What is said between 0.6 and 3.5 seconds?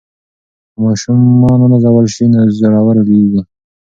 که ماشومان ونازول سي نو زړور لویېږي.